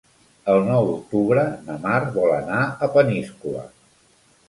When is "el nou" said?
0.53-0.87